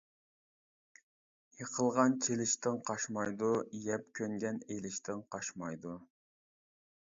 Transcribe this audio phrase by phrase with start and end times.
[1.59, 3.51] يىقىلغان چېلىشتىن قاچمايدۇ،
[3.89, 5.95] يەپ كۆنگەن ئېلىشتىن قاچمايدۇ.